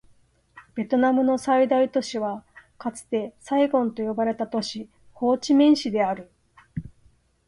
[0.73, 2.43] ベトナムの最大都市は
[2.79, 6.31] かつてサイゴンと呼ばれた都市、ホーチミン市である